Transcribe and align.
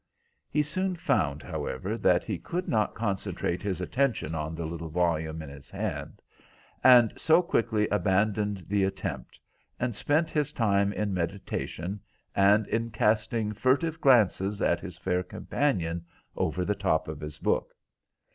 He 0.49 0.63
soon 0.63 0.95
found, 0.95 1.43
however, 1.43 1.95
that 1.95 2.23
he 2.25 2.39
could 2.39 2.67
not 2.67 2.95
concentrate 2.95 3.61
his 3.61 3.81
attention 3.81 4.33
on 4.33 4.55
the 4.55 4.65
little 4.65 4.89
volume 4.89 5.43
in 5.43 5.49
his 5.51 5.69
hand, 5.69 6.23
and 6.83 7.13
so 7.17 7.43
quickly 7.43 7.87
abandoned 7.89 8.65
the 8.67 8.83
attempt, 8.83 9.39
and 9.79 9.95
spent 9.95 10.31
his 10.31 10.53
time 10.53 10.91
in 10.91 11.13
meditation 11.13 11.99
and 12.33 12.65
in 12.67 12.89
casting 12.89 13.51
furtive 13.53 14.01
glances 14.01 14.59
at 14.59 14.79
his 14.79 14.97
fair 14.97 15.21
companion 15.21 16.03
over 16.35 16.65
the 16.65 16.73
top 16.73 17.07
of 17.07 17.19
his 17.21 17.37
book. 17.37 17.75